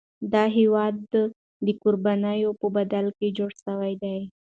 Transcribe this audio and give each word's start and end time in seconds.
دا 0.33 0.43
هیواد 0.57 0.95
د 1.13 1.67
قربانیو 1.83 2.51
په 2.61 2.67
بدل 2.75 3.05
کي 3.17 3.27
جوړ 3.37 3.51
شوی 3.63 3.93
دی. 4.03 4.19